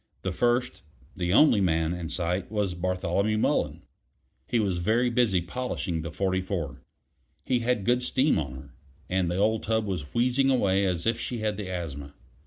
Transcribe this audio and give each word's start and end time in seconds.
The 0.23 0.31
first 0.31 0.81
the 1.15 1.31
only 1.31 1.61
man 1.61 1.93
in 1.93 2.09
sight 2.09 2.51
was 2.51 2.73
Bartholomew 2.73 3.37
Mullen. 3.37 3.83
He 4.47 4.59
was 4.59 4.79
very 4.79 5.11
busy 5.11 5.41
polishing 5.41 6.01
the 6.01 6.09
44. 6.11 6.81
He 7.45 7.59
had 7.59 7.85
good 7.85 8.01
steam 8.01 8.39
on 8.39 8.55
her, 8.55 8.73
and 9.11 9.29
the 9.29 9.37
old 9.37 9.61
tub 9.61 9.85
was 9.85 10.11
wheezing 10.11 10.49
away 10.49 10.85
as 10.85 11.05
if 11.05 11.19
she 11.19 11.41
had 11.41 11.55
the 11.55 11.69
asthma. 11.69 12.15